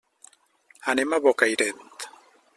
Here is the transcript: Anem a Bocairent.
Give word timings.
Anem 0.95 1.13
a 1.13 1.21
Bocairent. 1.27 1.87